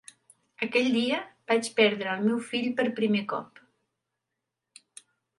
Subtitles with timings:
[0.67, 1.17] Aquell dia
[1.51, 3.61] vaig perdre el meu fill per primer cop.